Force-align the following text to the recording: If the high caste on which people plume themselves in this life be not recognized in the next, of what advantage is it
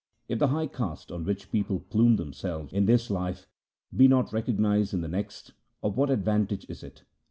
If 0.27 0.39
the 0.39 0.47
high 0.47 0.65
caste 0.65 1.11
on 1.11 1.25
which 1.25 1.51
people 1.51 1.79
plume 1.81 2.15
themselves 2.15 2.73
in 2.73 2.87
this 2.87 3.11
life 3.11 3.45
be 3.95 4.07
not 4.07 4.33
recognized 4.33 4.95
in 4.95 5.01
the 5.01 5.07
next, 5.07 5.53
of 5.83 5.95
what 5.95 6.09
advantage 6.09 6.67
is 6.69 6.81
it 6.81 7.03